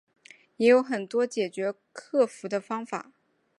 [0.57, 3.11] 也有很多解决克服的方法